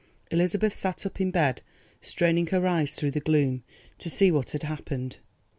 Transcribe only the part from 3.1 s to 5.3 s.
the gloom to see what had happened.